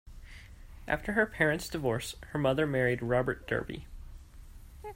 After 0.87 1.11
her 1.13 1.27
parents' 1.27 1.69
divorce, 1.69 2.15
her 2.31 2.39
mother 2.39 2.65
married 2.65 3.03
Robert 3.03 3.45
Derby. 3.45 3.85